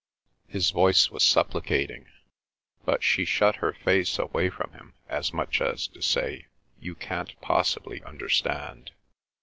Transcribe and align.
His 0.47 0.71
voice 0.71 1.11
was 1.11 1.21
supplicating. 1.21 2.07
But 2.85 3.03
she 3.03 3.23
shut 3.23 3.57
her 3.57 3.71
face 3.73 4.17
away 4.17 4.49
from 4.49 4.71
him, 4.73 4.95
as 5.07 5.31
much 5.31 5.61
as 5.61 5.85
to 5.89 6.01
say, 6.01 6.47
"You 6.79 6.95
can't 6.95 7.39
possibly 7.39 8.01
understand." 8.01 8.89